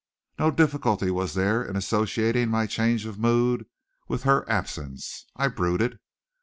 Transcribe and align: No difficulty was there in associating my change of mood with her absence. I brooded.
No 0.39 0.49
difficulty 0.49 1.11
was 1.11 1.35
there 1.35 1.63
in 1.63 1.75
associating 1.75 2.49
my 2.49 2.65
change 2.65 3.05
of 3.05 3.19
mood 3.19 3.67
with 4.07 4.23
her 4.23 4.49
absence. 4.49 5.27
I 5.35 5.47
brooded. 5.47 5.99